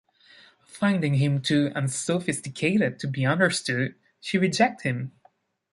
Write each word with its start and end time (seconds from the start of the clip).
Finding 0.65 1.13
him 1.13 1.43
too 1.43 1.71
unsophisticated 1.75 2.97
to 2.97 3.07
be 3.07 3.23
understood, 3.23 3.93
she 4.19 4.39
reject 4.39 4.81
him. 4.81 5.11